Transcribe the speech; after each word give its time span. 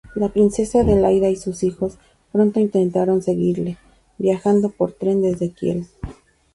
La 0.15 0.29
Princesa 0.29 0.81
Adelaida 0.81 1.29
y 1.29 1.35
sus 1.35 1.61
hijos 1.61 1.99
pronto 2.31 2.59
intentaron 2.59 3.21
seguirle, 3.21 3.77
viajando 4.17 4.69
por 4.69 4.93
tren 4.93 5.21
desde 5.21 5.51
Kiel. 5.51 5.85